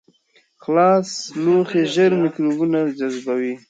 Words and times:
خلاص 0.63 1.09
لوښي 1.43 1.81
ژر 1.93 2.11
میکروبونه 2.23 2.79
جذبوي. 2.97 3.53